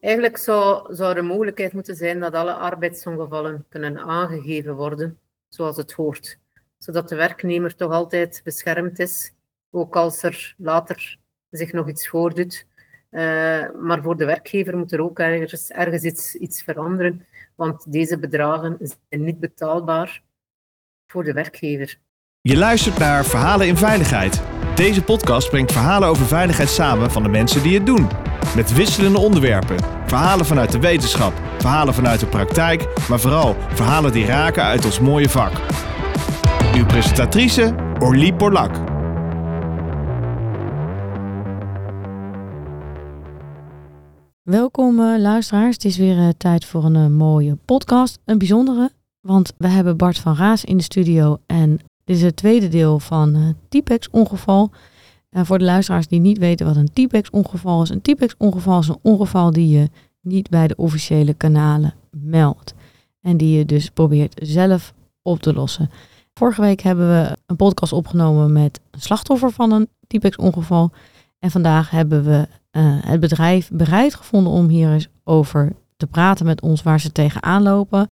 [0.00, 5.18] Eigenlijk zou, zou er mogelijkheid moeten zijn dat alle arbeidsongevallen kunnen aangegeven worden,
[5.48, 6.38] zoals het hoort.
[6.78, 9.32] Zodat de werknemer toch altijd beschermd is,
[9.70, 11.18] ook als er later
[11.50, 12.66] zich nog iets voordoet.
[13.10, 13.20] Uh,
[13.80, 18.76] maar voor de werkgever moet er ook ergens, ergens iets, iets veranderen, want deze bedragen
[18.80, 20.22] zijn niet betaalbaar
[21.06, 21.98] voor de werkgever.
[22.40, 24.42] Je luistert naar Verhalen in Veiligheid.
[24.74, 28.29] Deze podcast brengt verhalen over veiligheid samen van de mensen die het doen.
[28.54, 29.76] Met wisselende onderwerpen.
[30.06, 35.00] Verhalen vanuit de wetenschap, verhalen vanuit de praktijk, maar vooral verhalen die raken uit ons
[35.00, 35.52] mooie vak.
[36.74, 38.70] Uw presentatrice Orlie Porlak.
[44.42, 45.74] Welkom uh, luisteraars.
[45.74, 48.18] Het is weer uh, tijd voor een uh, mooie podcast.
[48.24, 48.90] Een bijzondere,
[49.20, 51.38] want we hebben Bart van Raas in de studio.
[51.46, 54.70] En dit is het tweede deel van het T-Pex-ongeval.
[55.30, 57.88] En voor de luisteraars die niet weten wat een T-Pex-ongeval is.
[57.88, 62.74] Een T-Pex-ongeval is een ongeval die je niet bij de officiële kanalen meldt.
[63.20, 65.90] En die je dus probeert zelf op te lossen.
[66.34, 70.90] Vorige week hebben we een podcast opgenomen met een slachtoffer van een T-Pex-ongeval.
[71.38, 76.46] En vandaag hebben we uh, het bedrijf bereid gevonden om hier eens over te praten
[76.46, 78.10] met ons waar ze tegenaan lopen.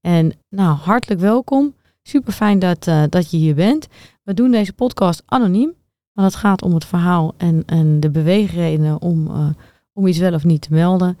[0.00, 1.74] En nou, hartelijk welkom.
[2.02, 3.86] Super fijn dat, uh, dat je hier bent.
[4.22, 5.74] We doen deze podcast anoniem,
[6.20, 9.50] want het gaat om het verhaal en, en de beweegredenen om, uh,
[9.92, 11.18] om iets wel of niet te melden.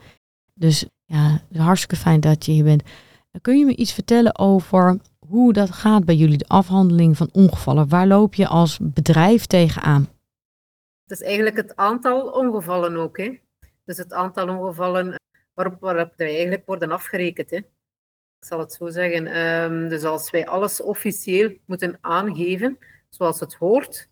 [0.54, 2.82] Dus ja, hartstikke fijn dat je hier bent.
[3.40, 7.88] Kun je me iets vertellen over hoe dat gaat bij jullie, de afhandeling van ongevallen?
[7.88, 10.08] Waar loop je als bedrijf tegenaan?
[11.06, 13.18] Het is eigenlijk het aantal ongevallen ook.
[13.18, 13.38] Hè?
[13.84, 15.14] Dus het aantal ongevallen
[15.54, 17.50] waarop, waarop wij eigenlijk worden afgerekend.
[17.50, 17.56] Hè?
[17.56, 19.36] Ik zal het zo zeggen.
[19.36, 22.78] Um, dus als wij alles officieel moeten aangeven,
[23.08, 24.08] zoals het hoort,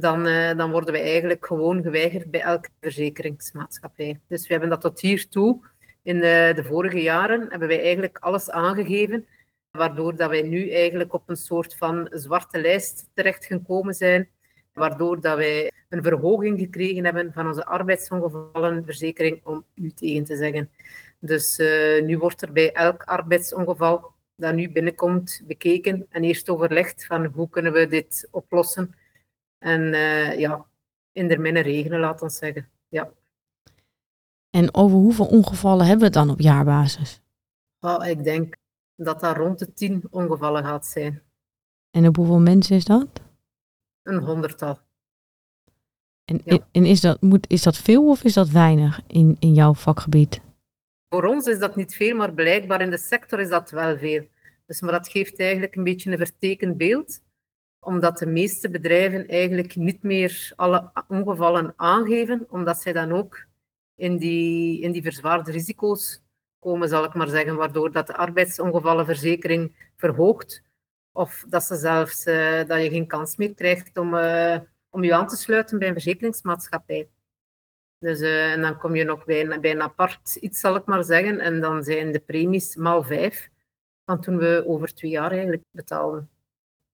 [0.00, 4.20] dan, uh, dan worden wij eigenlijk gewoon geweigerd bij elke verzekeringsmaatschappij.
[4.28, 5.60] Dus we hebben dat tot hiertoe.
[6.02, 9.26] In de, de vorige jaren hebben wij eigenlijk alles aangegeven,
[9.70, 14.28] waardoor dat wij nu eigenlijk op een soort van zwarte lijst terechtgekomen zijn,
[14.72, 20.70] waardoor dat wij een verhoging gekregen hebben van onze arbeidsongevallenverzekering, om u tegen te zeggen.
[21.18, 27.06] Dus uh, nu wordt er bij elk arbeidsongeval dat nu binnenkomt bekeken en eerst overlegd
[27.06, 28.94] van hoe kunnen we dit oplossen.
[29.60, 30.66] En uh, ja,
[31.12, 32.68] in der minne regenen, laat ons zeggen.
[32.88, 33.10] Ja.
[34.50, 37.20] En over hoeveel ongevallen hebben we het dan op jaarbasis?
[37.80, 38.56] Oh, ik denk
[38.96, 41.22] dat dat rond de tien ongevallen gaat zijn.
[41.90, 43.08] En op hoeveel mensen is dat?
[44.02, 44.78] Een honderdtal.
[46.24, 46.58] En, ja.
[46.72, 50.40] en is, dat, moet, is dat veel of is dat weinig in, in jouw vakgebied?
[51.08, 54.26] Voor ons is dat niet veel, maar blijkbaar in de sector is dat wel veel.
[54.66, 57.20] Dus, maar dat geeft eigenlijk een beetje een vertekend beeld,
[57.80, 63.46] omdat de meeste bedrijven eigenlijk niet meer alle ongevallen aangeven, omdat zij dan ook
[63.94, 66.22] in die, in die verzwaarde risico's
[66.58, 70.62] komen, zal ik maar zeggen, waardoor dat de arbeidsongevallenverzekering verhoogt,
[71.12, 74.58] of dat, ze zelfs, uh, dat je geen kans meer krijgt om, uh,
[74.90, 77.08] om je aan te sluiten bij een verzekeringsmaatschappij.
[77.98, 81.04] Dus, uh, en dan kom je nog bij, bij een apart iets, zal ik maar
[81.04, 81.38] zeggen.
[81.38, 83.50] En dan zijn de premies maal vijf
[84.04, 86.30] van toen we over twee jaar eigenlijk betaalden.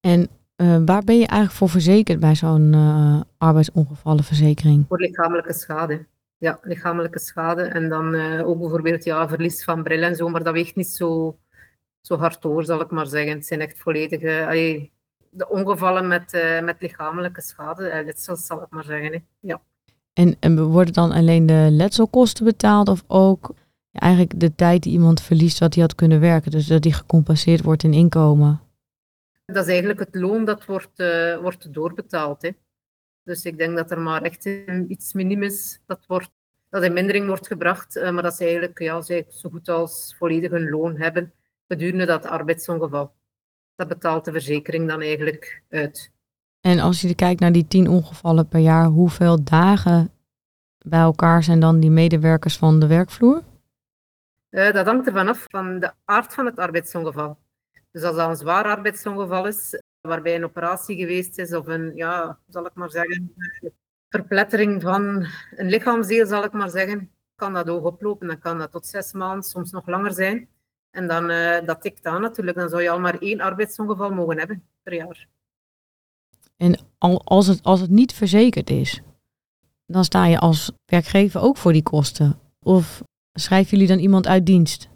[0.00, 4.84] En uh, waar ben je eigenlijk voor verzekerd bij zo'n uh, arbeidsongevallenverzekering?
[4.88, 6.06] Voor lichamelijke schade.
[6.38, 7.62] Ja, lichamelijke schade.
[7.62, 10.28] En dan ook bijvoorbeeld ja, verlies van bril en zo.
[10.28, 11.38] Maar dat weegt niet zo,
[12.00, 13.32] zo hard door, zal ik maar zeggen.
[13.32, 14.44] Het zijn echt volledige...
[14.46, 14.92] Allee,
[15.30, 19.12] de ongevallen met, met lichamelijke schade, letsels, zal ik maar zeggen.
[19.12, 19.18] Hè.
[19.40, 19.60] Ja.
[20.12, 23.54] En, en worden dan alleen de letselkosten betaald of ook
[23.90, 26.92] ja, eigenlijk de tijd die iemand verliest wat hij had kunnen werken, dus dat die
[26.92, 28.60] gecompenseerd wordt in inkomen?
[29.46, 32.42] Dat is eigenlijk het loon dat wordt, uh, wordt doorbetaald.
[32.42, 32.50] Hè.
[33.22, 34.44] Dus ik denk dat er maar echt
[34.88, 36.30] iets minimus dat, wordt,
[36.70, 40.14] dat in mindering wordt gebracht, uh, maar dat ze eigenlijk ja, ze zo goed als
[40.18, 41.32] volledig hun loon hebben
[41.68, 43.14] gedurende dat arbeidsongeval.
[43.74, 46.12] Dat betaalt de verzekering dan eigenlijk uit.
[46.60, 50.10] En als je kijkt naar die tien ongevallen per jaar, hoeveel dagen
[50.78, 53.42] bij elkaar zijn dan die medewerkers van de werkvloer?
[54.50, 57.38] Uh, dat hangt ervan af van de aard van het arbeidsongeval.
[57.96, 62.38] Dus als dat een zwaar arbeidsongeval is, waarbij een operatie geweest is of een, ja,
[62.48, 63.34] zal ik maar zeggen,
[64.08, 68.26] verplettering van een lichaamsdeel, zal ik maar zeggen, kan dat ook oplopen.
[68.26, 70.48] Dan kan dat tot zes maanden, soms nog langer zijn.
[70.90, 72.56] En dan, uh, dat tikt aan natuurlijk.
[72.56, 75.28] Dan zou je al maar één arbeidsongeval mogen hebben per jaar.
[76.56, 76.78] En
[77.24, 79.02] als het, als het niet verzekerd is,
[79.86, 82.38] dan sta je als werkgever ook voor die kosten.
[82.62, 83.02] Of
[83.32, 84.88] schrijven jullie dan iemand uit dienst?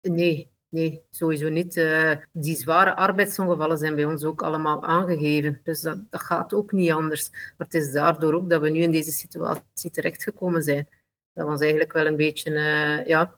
[0.00, 1.76] Nee, nee, sowieso niet.
[1.76, 5.60] Uh, die zware arbeidsongevallen zijn bij ons ook allemaal aangegeven.
[5.62, 7.30] Dus dat, dat gaat ook niet anders.
[7.30, 10.88] Maar het is daardoor ook dat we nu in deze situatie terechtgekomen zijn.
[11.32, 13.34] dat was eigenlijk wel een beetje uh, ja,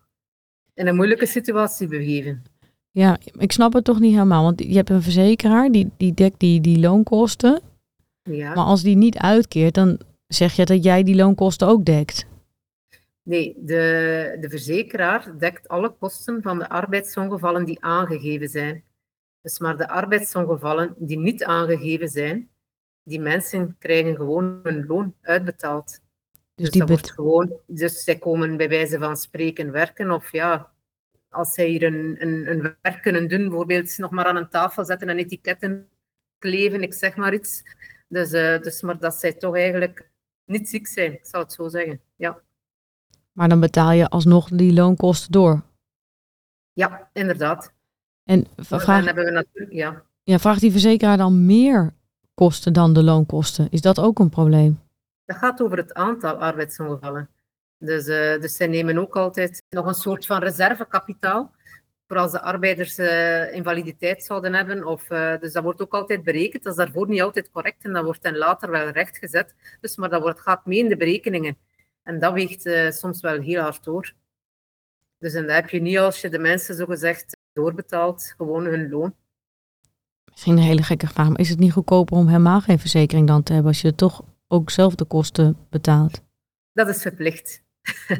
[0.74, 2.42] in een moeilijke situatie begeven.
[2.90, 4.42] Ja, ik snap het toch niet helemaal.
[4.42, 7.60] Want je hebt een verzekeraar die, die dekt die, die loonkosten.
[8.22, 8.54] Ja.
[8.54, 12.26] Maar als die niet uitkeert, dan zeg je dat jij die loonkosten ook dekt.
[13.28, 18.84] Nee, de, de verzekeraar dekt alle kosten van de arbeidsongevallen die aangegeven zijn.
[19.40, 22.50] Dus maar de arbeidsongevallen die niet aangegeven zijn,
[23.02, 25.86] die mensen krijgen gewoon hun loon uitbetaald.
[25.86, 26.00] Dus,
[26.54, 30.72] Dus, dus die wordt gewoon, dus zij komen bij wijze van spreken werken of ja,
[31.28, 34.84] als zij hier een, een, een werk kunnen doen, bijvoorbeeld nog maar aan een tafel
[34.84, 35.88] zetten en etiketten
[36.38, 37.62] kleven, ik zeg maar iets.
[38.08, 40.10] Dus, eh, dus maar dat zij toch eigenlijk
[40.44, 42.00] niet ziek zijn, ik zal het zo zeggen.
[42.16, 42.42] Ja,
[43.38, 45.62] maar dan betaal je alsnog die loonkosten door.
[46.72, 47.72] ja inderdaad.
[48.24, 50.02] En vraag, Dan hebben we natuurlijk, ja.
[50.22, 51.92] ja, vraagt die verzekeraar dan meer
[52.34, 53.66] kosten dan de loonkosten?
[53.70, 54.80] Is dat ook een probleem?
[55.24, 57.28] Dat gaat over het aantal arbeidsongevallen.
[57.78, 61.52] Dus, eh, dus zij nemen ook altijd nog een soort van reservekapitaal
[62.06, 64.86] voor als de arbeiders eh, invaliditeit zouden hebben.
[64.86, 66.62] Of, eh, dus dat wordt ook altijd berekend.
[66.62, 69.54] Dat is daarvoor niet altijd correct en dat wordt dan later wel rechtgezet.
[69.80, 71.56] Dus, maar dat wordt, gaat mee in de berekeningen.
[72.08, 74.14] En dat weegt eh, soms wel heel hard door.
[75.18, 79.14] Dus en dat heb je niet als je de mensen zogezegd doorbetaalt, gewoon hun loon.
[80.30, 83.42] Misschien een hele gekke vraag, maar is het niet goedkoper om helemaal geen verzekering dan
[83.42, 86.22] te hebben als je toch ook zelf de kosten betaalt?
[86.72, 87.62] Dat is verplicht.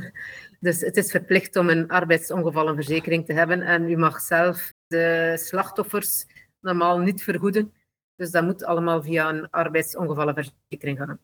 [0.61, 6.27] dus het is verplicht om een arbeidsongevallenverzekering te hebben en u mag zelf de slachtoffers
[6.61, 7.73] normaal niet vergoeden.
[8.17, 11.21] Dus dat moet allemaal via een arbeidsongevallenverzekering gaan.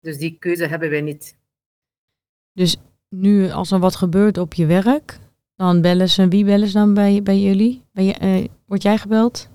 [0.00, 1.40] Dus die keuze hebben wij niet.
[2.52, 2.76] Dus
[3.08, 5.18] nu als er wat gebeurt op je werk,
[5.56, 7.84] dan bellen ze, wie bellen ze dan bij, bij jullie?
[7.92, 9.50] Je, eh, word jij gebeld?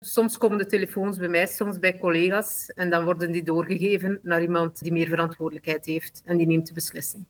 [0.00, 4.42] Soms komen de telefoons bij mij, soms bij collega's en dan worden die doorgegeven naar
[4.42, 7.26] iemand die meer verantwoordelijkheid heeft en die neemt de beslissing.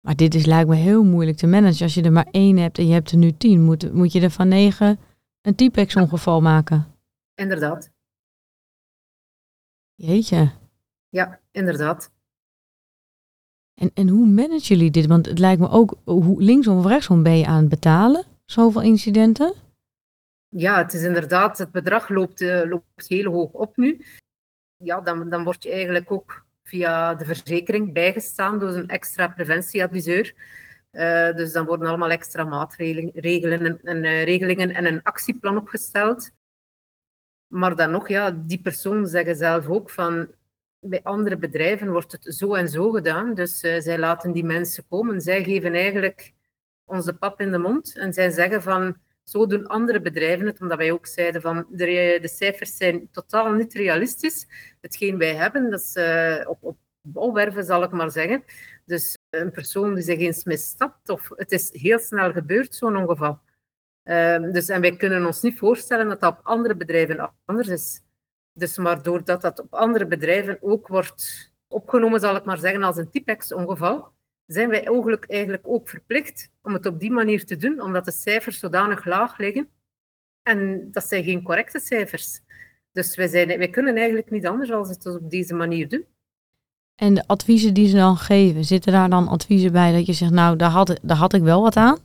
[0.00, 1.82] Maar dit is lijkt me heel moeilijk te managen.
[1.82, 4.20] Als je er maar één hebt en je hebt er nu tien, moet, moet je
[4.20, 4.98] er van negen
[5.42, 6.86] een typex ongeval maken.
[7.34, 7.90] Inderdaad.
[9.94, 10.50] Jeetje.
[11.08, 12.11] Ja, inderdaad.
[13.74, 15.06] En, en hoe managen jullie dit?
[15.06, 18.24] Want het lijkt me ook, hoe, linksom of rechtsom ben je aan het betalen?
[18.44, 19.54] Zoveel incidenten?
[20.48, 24.04] Ja, het is inderdaad, het bedrag loopt, eh, loopt heel hoog op nu.
[24.76, 30.34] Ja, dan, dan word je eigenlijk ook via de verzekering bijgestaan door een extra preventieadviseur.
[30.90, 36.30] Eh, dus dan worden allemaal extra maatregelen regelen en, eh, regelingen en een actieplan opgesteld.
[37.46, 40.28] Maar dan nog, ja, die personen zeggen zelf ook van
[40.84, 43.34] bij andere bedrijven wordt het zo en zo gedaan.
[43.34, 45.20] Dus eh, zij laten die mensen komen.
[45.20, 46.32] Zij geven eigenlijk
[46.84, 50.60] ons de pap in de mond en zij zeggen van zo doen andere bedrijven het,
[50.60, 54.46] omdat wij ook zeiden van de, de cijfers zijn totaal niet realistisch.
[54.80, 58.44] Hetgeen wij hebben, dat is eh, op, op bouwwerven zal ik maar zeggen.
[58.84, 63.40] Dus een persoon die zich eens misstapt, of het is heel snel gebeurd, zo'n ongeval.
[64.02, 68.01] Ehm, dus, en wij kunnen ons niet voorstellen dat dat op andere bedrijven anders is.
[68.52, 72.96] Dus maar doordat dat op andere bedrijven ook wordt opgenomen, zal ik maar zeggen, als
[72.96, 74.12] een typex-ongeval,
[74.46, 78.12] zijn wij eigenlijk, eigenlijk ook verplicht om het op die manier te doen, omdat de
[78.12, 79.68] cijfers zodanig laag liggen.
[80.42, 82.40] En dat zijn geen correcte cijfers.
[82.92, 86.06] Dus wij, zijn, wij kunnen eigenlijk niet anders dan het op deze manier doen.
[86.94, 90.32] En de adviezen die ze dan geven, zitten daar dan adviezen bij dat je zegt,
[90.32, 91.98] nou, daar had, daar had ik wel wat aan?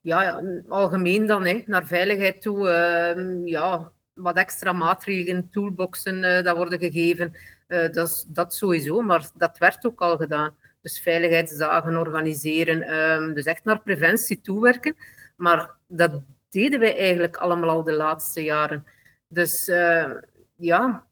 [0.00, 6.44] Ja, ja algemeen dan, hè, naar veiligheid toe, ehm, ja, wat extra maatregelen, toolboxen, eh,
[6.44, 7.34] dat worden gegeven.
[7.66, 10.56] Eh, dat, is- dat sowieso, maar dat werd ook al gedaan.
[10.80, 14.96] Dus veiligheidsdagen organiseren, ehm, dus echt naar preventie toewerken.
[15.36, 18.86] Maar dat deden wij eigenlijk allemaal al de laatste jaren.
[19.28, 20.10] Dus eh,
[20.56, 21.06] ja,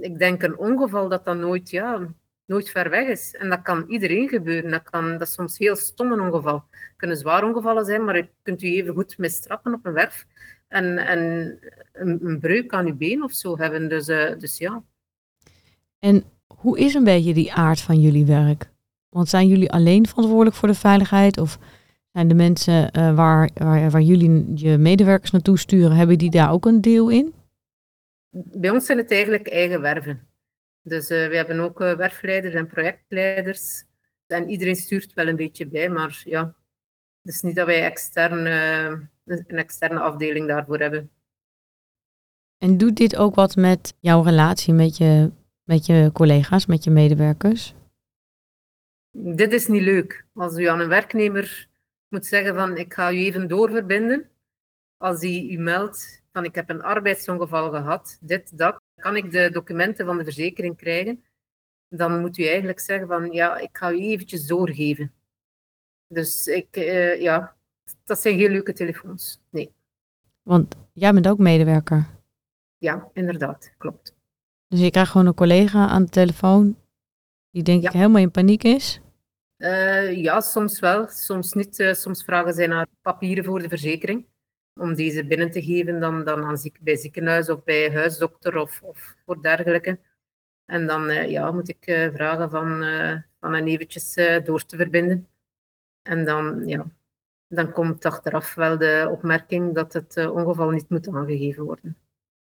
[0.00, 2.06] ik denk een ongeval dat dan nooit, ja,
[2.44, 3.34] nooit ver weg is.
[3.34, 4.70] En dat kan iedereen gebeuren.
[4.70, 6.64] Dat, kan, dat is soms heel stom een ongeval.
[6.70, 10.26] Het kunnen zwaar ongevallen zijn, maar je kunt u even goed mistrappen op een werf
[10.68, 11.18] en, en
[11.92, 13.88] een, een breuk aan uw been of zo hebben.
[13.88, 14.82] Dus, eh, dus ja.
[15.98, 18.70] En hoe is een beetje die aard van jullie werk?
[19.08, 21.38] Want zijn jullie alleen verantwoordelijk voor de veiligheid?
[21.38, 21.58] Of
[22.12, 26.50] zijn de mensen eh, waar, waar, waar jullie je medewerkers naartoe sturen, hebben die daar
[26.50, 27.34] ook een deel in?
[28.30, 30.28] Bij ons zijn het eigenlijk eigen werven.
[30.82, 33.84] Dus eh, we hebben ook werfleiders en projectleiders.
[34.26, 36.54] En iedereen stuurt wel een beetje bij, maar ja,
[37.22, 38.46] het is niet dat wij extern,
[39.26, 41.10] een externe afdeling daarvoor hebben.
[42.58, 45.30] En doet dit ook wat met jouw relatie met je,
[45.64, 47.74] met je collega's, met je medewerkers?
[49.10, 50.26] Dit is niet leuk.
[50.34, 51.68] Als u aan een werknemer
[52.08, 54.30] moet zeggen van ik ga u even doorverbinden,
[54.96, 59.50] als hij u meldt van ik heb een arbeidsongeval gehad, dit, dat, kan ik de
[59.50, 61.24] documenten van de verzekering krijgen.
[61.88, 65.12] dan moet u eigenlijk zeggen van ja, ik ga u eventjes doorgeven.
[66.08, 67.56] Dus ik, uh, ja,
[68.04, 69.40] dat zijn geen leuke telefoons.
[69.50, 69.72] Nee.
[70.42, 72.06] Want jij bent ook medewerker.
[72.78, 74.14] Ja, inderdaad, klopt.
[74.68, 76.76] Dus je krijgt gewoon een collega aan de telefoon
[77.50, 79.00] die denk ik helemaal in paniek is.
[79.58, 81.78] Uh, ja, soms wel, soms niet.
[81.78, 84.26] Uh, soms vragen zij naar papieren voor de verzekering
[84.74, 88.82] om deze binnen te geven dan, dan aan ziek, bij ziekenhuis of bij huisdokter of,
[88.82, 89.98] of voor dergelijke.
[90.64, 92.84] En dan uh, ja, moet ik vragen van,
[93.40, 94.14] van hen eventjes
[94.44, 95.28] door te verbinden.
[96.02, 96.86] En dan, ja,
[97.48, 101.96] dan komt achteraf wel de opmerking dat het ongeval niet moet aangegeven worden.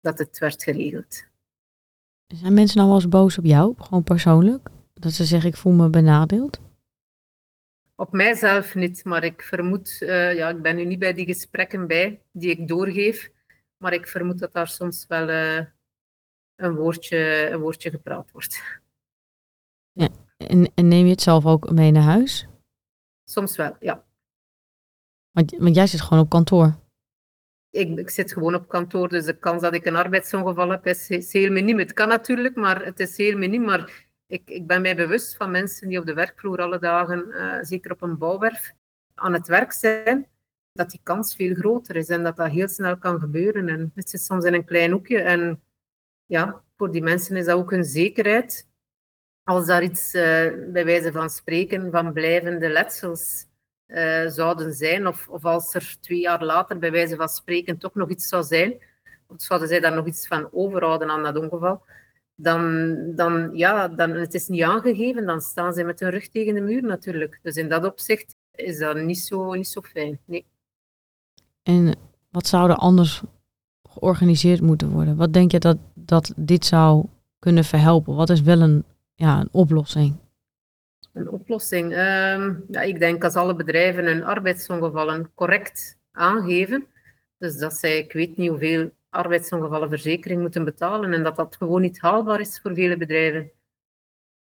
[0.02, 1.24] Dat het werd geregeld.
[2.28, 4.70] Zijn mensen nou wel eens boos op jou, gewoon persoonlijk?
[4.94, 6.62] Dat ze zeggen, ik voel me benadeeld?
[7.96, 11.88] Op mijzelf niet, maar ik vermoed, uh, ja, ik ben nu niet bij die gesprekken
[11.88, 13.32] bij die ik doorgeef,
[13.78, 15.66] maar ik vermoed dat daar soms wel uh,
[16.56, 18.82] een, woordje, een woordje gepraat wordt.
[19.92, 22.48] Ja, en, en, neem je het zelf ook mee naar huis?
[23.24, 24.06] Soms wel, ja.
[25.34, 26.75] Want, jij zit gewoon op kantoor?
[27.70, 31.10] Ik, ik, zit gewoon op kantoor, dus de kans dat ik een arbeidsongeval heb is,
[31.10, 31.80] is heel miniem.
[31.80, 33.63] Het kan natuurlijk, maar het is heel miniem.
[33.63, 37.58] Maar ik, ik ben mij bewust van mensen die op de werkvloer alle dagen, uh,
[37.62, 38.74] zeker op een bouwwerf,
[39.16, 40.28] aan het werk zijn,
[40.72, 43.70] dat die kans veel groter is en dat dat heel snel kan gebeuren.
[43.70, 45.22] En het zit soms in een klein hoekje.
[45.22, 45.63] En
[46.25, 48.70] ja, voor die mensen is dat ook een zekerheid.
[49.44, 50.22] Als daar iets, uh,
[50.72, 53.52] bij wijze van spreken, van blijvende letsels
[53.94, 57.94] uh, zouden zijn, of, of als er twee jaar later, bij wijze van spreken, toch
[57.94, 58.74] nog iets zou zijn,
[59.28, 61.82] of zouden zij daar nog iets van overhouden aan dat ongeval,
[62.36, 66.54] dan, dan, ja, dan het is niet aangegeven, dan staan ze met hun rug tegen
[66.54, 67.40] de muur natuurlijk.
[67.42, 70.20] Dus in dat opzicht is dat niet zo, niet zo fijn.
[70.26, 70.46] Nee.
[71.64, 71.96] En
[72.30, 73.22] wat zou er anders
[73.90, 75.16] georganiseerd moeten worden?
[75.16, 77.06] Wat denk je dat, dat dit zou
[77.40, 78.16] kunnen verhelpen?
[78.16, 78.84] Wat is wel een,
[79.16, 80.16] ja, een oplossing?
[81.13, 81.91] Een oplossing?
[81.91, 86.88] Um, ja, ik denk als alle bedrijven hun arbeidsongevallen correct aangeven,
[87.38, 92.01] dus dat zij, ik weet niet hoeveel arbeidsongevallenverzekering moeten betalen en dat dat gewoon niet
[92.01, 93.51] haalbaar is voor vele bedrijven.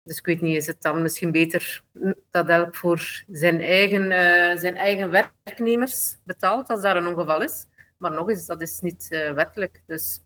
[0.04, 1.84] Dus ik weet niet, is het dan misschien beter
[2.32, 7.66] dat elk voor zijn eigen, uh, zijn eigen werknemers betaalt als daar een ongeval is.
[7.98, 9.84] Maar nog eens, dat is niet uh, wettelijk.
[9.86, 10.22] Dus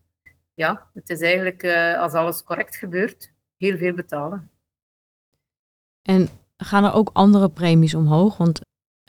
[0.54, 4.52] ja, het is eigenlijk, uh, als alles correct gebeurt, heel veel betalen.
[6.08, 8.38] En gaan er ook andere premies omhoog?
[8.38, 8.62] Want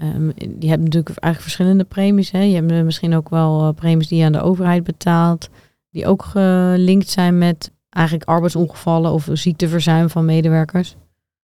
[0.02, 2.30] Um, je hebt natuurlijk eigenlijk verschillende premies.
[2.30, 2.40] Hè?
[2.40, 5.48] Je hebt misschien ook wel uh, premies die je aan de overheid betaalt,
[5.90, 10.96] die ook gelinkt zijn met eigenlijk arbeidsongevallen of ziekteverzuim van medewerkers.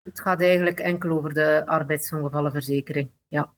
[0.03, 3.53] Het gaat eigenlijk enkel over de arbeidsongevallenverzekering, ja.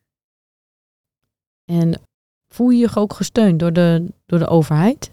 [1.65, 2.01] En
[2.49, 5.13] voel je je ook gesteund door de, door de overheid?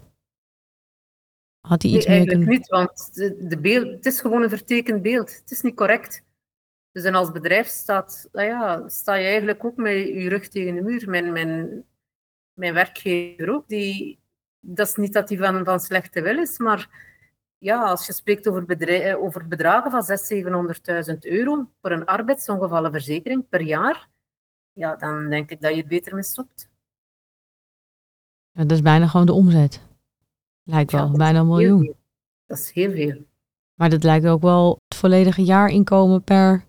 [1.67, 5.01] Had hij iets nee, eigenlijk niet, want de, de beeld, het is gewoon een vertekend
[5.01, 5.35] beeld.
[5.41, 6.27] Het is niet correct.
[6.91, 10.75] Dus en als bedrijf staat, nou ja, sta je eigenlijk ook met je rug tegen
[10.75, 11.09] de muur.
[11.09, 11.85] Mijn, mijn,
[12.53, 14.19] mijn werkgever ook, die,
[14.59, 17.07] dat is niet dat hij van, van slechte wil is, maar
[17.57, 20.03] ja, als je spreekt over, bedrijf, over bedragen van
[21.05, 24.09] 600.000, 700.000 euro voor een arbeidsongevallenverzekering per jaar,
[24.73, 26.69] ja, dan denk ik dat je het beter mee stopt.
[28.51, 29.81] Ja, dat is bijna gewoon de omzet.
[30.63, 31.95] Lijkt wel, bijna een miljoen.
[32.45, 33.25] Dat is heel veel.
[33.73, 36.65] Maar dat lijkt ook wel het volledige jaarinkomen per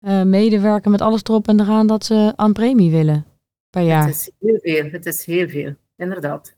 [0.00, 3.26] uh, medewerker met alles erop en eraan dat ze aan premie willen
[3.70, 4.06] per jaar.
[4.06, 6.56] Het is heel veel, het is heel veel, inderdaad.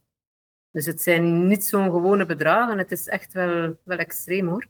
[0.71, 4.67] Dus het zijn niet zo'n gewone bedragen, het is echt wel, wel extreem hoor.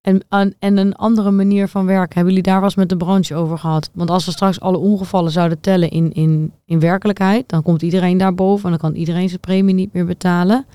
[0.00, 0.24] En,
[0.58, 3.90] en een andere manier van werken, hebben jullie daar was met de branche over gehad?
[3.94, 8.18] Want als we straks alle ongevallen zouden tellen in, in, in werkelijkheid, dan komt iedereen
[8.18, 10.66] daarboven en dan kan iedereen zijn premie niet meer betalen.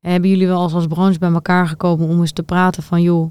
[0.00, 3.30] hebben jullie wel als, als branche bij elkaar gekomen om eens te praten van joh?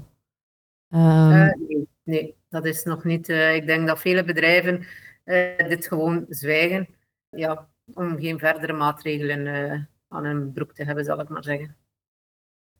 [0.88, 1.00] Um...
[1.00, 3.28] Uh, nee, nee, dat is nog niet.
[3.28, 4.86] Uh, ik denk dat vele bedrijven
[5.24, 6.88] uh, dit gewoon zwijgen.
[7.30, 11.76] Ja, om geen verdere maatregelen uh, aan hun broek te hebben, zal ik maar zeggen.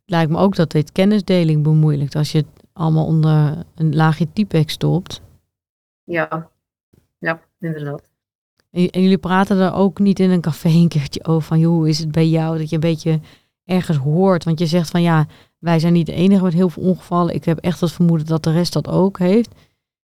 [0.05, 4.73] Lijkt me ook dat dit kennisdeling bemoeilijkt als je het allemaal onder een laagje typex
[4.73, 5.23] stopt.
[6.05, 6.51] Ja,
[7.19, 8.11] ja, inderdaad.
[8.71, 11.73] En, en, jullie praten er ook niet in een café een keertje over van, joh,
[11.73, 12.59] hoe is het bij jou?
[12.59, 13.21] Dat je een beetje
[13.65, 14.45] ergens hoort.
[14.45, 15.27] Want je zegt van ja,
[15.63, 17.35] wij zijn niet de enige met heel veel ongevallen.
[17.35, 19.55] Ik heb echt het vermoeden dat de rest dat ook heeft.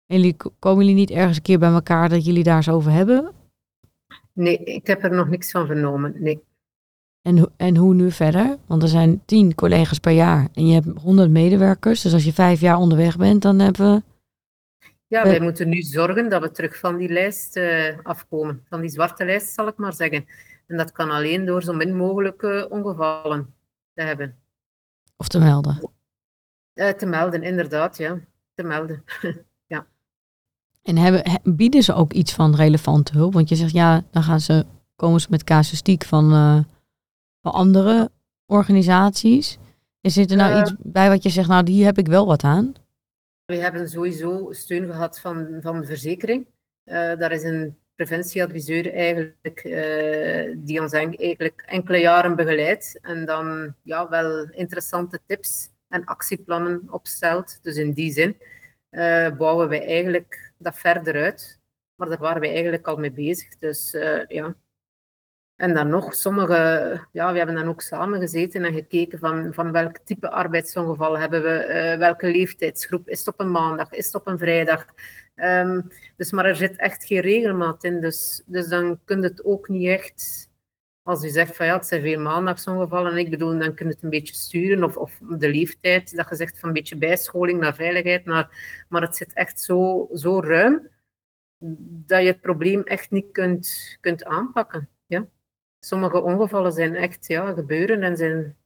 [0.07, 2.93] En jullie, komen jullie niet ergens een keer bij elkaar dat jullie daar zo over
[2.93, 3.33] hebben?
[4.33, 6.15] Nee, ik heb er nog niks van vernomen.
[6.19, 6.43] Nee.
[7.23, 8.57] En, en hoe nu verder?
[8.67, 12.03] Want er zijn tien collega's per jaar en je hebt honderd medewerkers.
[12.03, 14.03] Dus als je vijf jaar onderweg bent, dan hebben we.
[15.07, 18.65] Ja, wij moeten nu zorgen dat we terug van die lijst uh, afkomen.
[18.69, 20.27] Van die zwarte lijst, zal ik maar zeggen.
[20.67, 23.55] En dat kan alleen door zo min mogelijk ongevallen
[23.95, 24.37] te hebben.
[25.17, 25.91] Of te melden.
[26.75, 28.19] Uh, te melden, inderdaad, ja.
[28.55, 29.05] Te melden.
[29.67, 29.87] ja.
[30.83, 33.33] En hebben, bieden ze ook iets van relevante hulp?
[33.33, 36.61] Want je zegt ja, dan gaan ze, komen ze met casuïstiek van, uh,
[37.41, 38.11] van andere
[38.47, 39.59] organisaties.
[40.01, 42.75] Is er nou iets bij wat je zegt, nou, die heb ik wel wat aan?
[43.45, 46.47] We hebben sowieso steun gehad van, van de verzekering.
[46.85, 54.09] Daar is een preventieadviseur eigenlijk, uh, die ons eigenlijk enkele jaren begeleidt en dan ja,
[54.09, 57.59] wel interessante tips en actieplannen opstelt.
[57.63, 58.37] Dus in die zin
[58.91, 61.61] uh, bouwen wij eigenlijk dat verder uit.
[61.95, 63.59] Maar daar waren wij eigenlijk al mee bezig.
[63.59, 63.91] Dus
[64.29, 64.55] ja,
[65.57, 66.55] en dan nog, sommige,
[67.13, 71.43] ja, we hebben dan ook samen gezeten en gekeken van, van welk type arbeidsongeval hebben
[71.43, 74.87] we, welke leeftijdsgroep, is het op een maandag, is het op een vrijdag.
[75.37, 79.45] Um, dus, maar er zit echt geen regelmaat in, dus, dus dan kun je het
[79.45, 80.49] ook niet echt,
[81.03, 84.03] als u zegt van ja, het zijn veel maandagsongevallen, ik bedoel, dan kun je het
[84.03, 87.75] een beetje sturen, of, of de leeftijd, dat je zegt van een beetje bijscholing naar
[87.75, 88.51] veiligheid, maar,
[88.89, 90.89] maar het zit echt zo, zo ruim,
[92.07, 94.89] dat je het probleem echt niet kunt, kunt aanpakken.
[95.07, 95.27] Ja
[95.87, 98.57] sommige ongevallen zijn echt ja, gebeuren en zijn,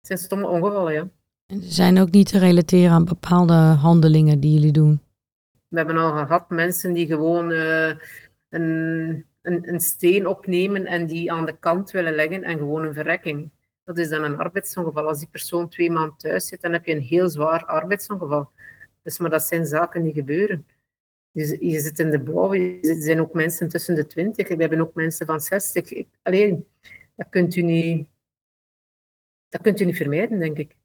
[0.00, 0.92] zijn stomme ongevallen.
[0.92, 1.08] Ja.
[1.46, 5.00] En ze zijn ook niet te relateren aan bepaalde handelingen die jullie doen.
[5.68, 7.88] We hebben al gehad mensen die gewoon uh,
[8.48, 12.94] een, een, een, steen opnemen en die aan de kant willen leggen en gewoon een
[12.94, 13.50] verrekking.
[13.84, 15.08] Dat is dan een arbeidsongeval.
[15.08, 18.50] Als die persoon twee maanden thuis zit, dan heb je een heel zwaar arbeidsongeval.
[19.02, 20.66] Dus, maar dat zijn zaken die gebeuren.
[21.30, 24.80] Je, je zit in de bouw, er zijn ook mensen tussen de 20, we hebben
[24.80, 26.04] ook mensen van 60.
[26.22, 26.66] alleen,
[27.14, 28.08] dat kunt u niet,
[29.48, 30.76] dat kunt u niet vermijden, denk ik.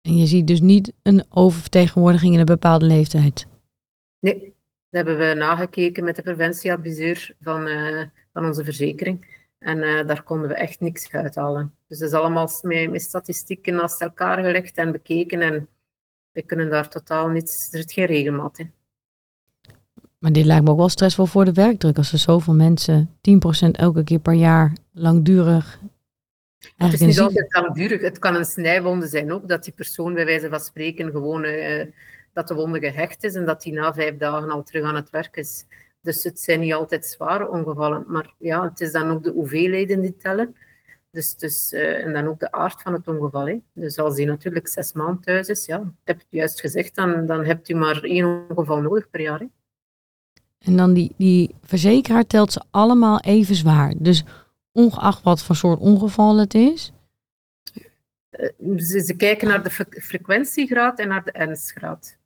[0.00, 3.46] En je ziet dus niet een oververtegenwoordiging in een bepaalde leeftijd?
[4.22, 4.54] Nee,
[4.90, 8.02] dat hebben we nagekeken met de preventieadviseur van, uh,
[8.32, 9.40] van onze verzekering.
[9.58, 11.74] En uh, daar konden we echt niks uithalen.
[11.88, 15.40] Dus dat is allemaal met, met statistieken naast elkaar gelegd en bekeken.
[15.40, 15.68] En
[16.32, 18.72] we kunnen daar totaal niets, er zit geen regelmaat in.
[20.18, 21.96] Maar dit lijkt me ook wel stressvol voor de werkdruk.
[21.96, 25.80] Als er zoveel mensen 10% elke keer per jaar langdurig.
[26.76, 28.00] Het is niet altijd langdurig.
[28.00, 29.48] Het kan een snijwonde zijn ook.
[29.48, 31.84] Dat die persoon bij wijze van spreken gewoon uh,
[32.32, 35.10] dat de wonde gehecht is en dat die na vijf dagen al terug aan het
[35.10, 35.64] werk is.
[36.00, 38.04] Dus het zijn niet altijd zware ongevallen.
[38.06, 40.56] Maar ja, het is dan ook de hoeveelheden die tellen.
[41.10, 43.46] Dus, dus, uh, en dan ook de aard van het ongeval.
[43.46, 43.58] Hè.
[43.72, 47.26] Dus als die natuurlijk zes maanden thuis is, ja, ik heb het juist gezegd, dan,
[47.26, 49.38] dan hebt u maar één ongeval nodig per jaar.
[49.38, 49.46] Hè.
[50.58, 53.94] En dan die, die verzekeraar telt ze allemaal even zwaar.
[53.96, 54.24] Dus
[54.72, 56.92] ongeacht wat voor soort ongeval het is.
[58.30, 62.16] Eh, ze, ze kijken naar de frequentiegraad en naar de ernstgraad.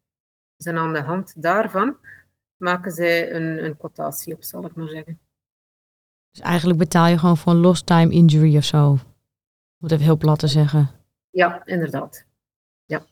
[0.57, 1.97] Dus en aan de hand daarvan
[2.57, 5.19] maken zij een, een quotatie op, zal ik maar zeggen.
[6.31, 8.91] Dus eigenlijk betaal je gewoon voor een lost time injury of zo.
[8.91, 9.01] Om
[9.81, 10.91] het even heel plat te zeggen.
[11.31, 12.25] Ja, inderdaad.
[12.85, 13.05] Ja.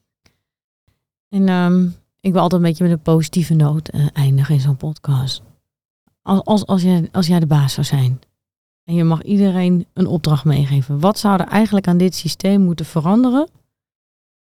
[1.29, 4.77] En um, ik wil altijd een beetje met een positieve noot uh, eindigen in zo'n
[4.77, 5.43] podcast.
[6.23, 8.21] Als, als, als, jij, als jij de baas zou zijn
[8.85, 12.87] en je mag iedereen een opdracht meegeven, wat zou er eigenlijk aan dit systeem moeten
[12.87, 13.49] veranderen?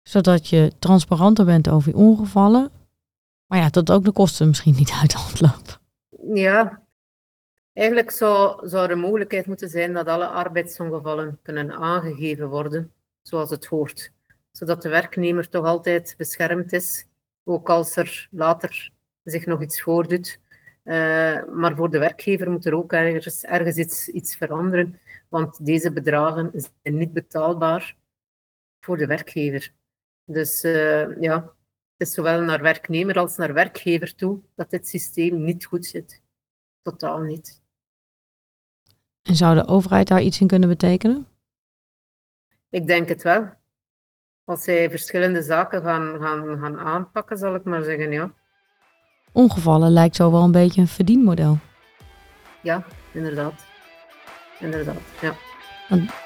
[0.01, 2.71] Zodat je transparanter bent over je ongevallen,
[3.53, 5.79] maar ja, dat ook de kosten misschien niet uit de hand lopen.
[6.35, 6.81] Ja,
[7.73, 13.65] eigenlijk zou, zou er mogelijkheid moeten zijn dat alle arbeidsongevallen kunnen aangegeven worden, zoals het
[13.65, 14.11] hoort.
[14.51, 17.05] Zodat de werknemer toch altijd beschermd is
[17.43, 18.91] ook als er later
[19.23, 20.39] zich nog iets voordoet.
[20.83, 25.91] Uh, maar voor de werkgever moet er ook ergens, ergens iets, iets veranderen, want deze
[25.91, 27.95] bedragen zijn niet betaalbaar
[28.79, 29.73] voor de werkgever.
[30.25, 31.53] Dus uh, ja,
[31.97, 36.21] het is zowel naar werknemer als naar werkgever toe dat dit systeem niet goed zit.
[36.81, 37.61] Totaal niet.
[39.21, 41.27] En zou de overheid daar iets in kunnen betekenen?
[42.69, 43.61] Ik denk het wel
[44.45, 48.31] als zij verschillende zaken gaan, gaan, gaan aanpakken, zal ik maar zeggen, ja.
[49.31, 51.57] Ongevallen lijkt zo wel een beetje een verdienmodel.
[52.61, 53.65] Ja, inderdaad.
[54.59, 55.33] Inderdaad, ja.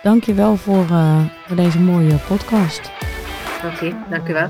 [0.04, 2.92] Dank je wel voor, uh, voor deze mooie podcast.
[3.58, 4.50] Oké, okay, dank u wel.